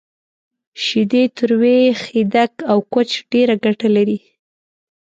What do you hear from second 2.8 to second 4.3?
کوچ ډیره ګټه لری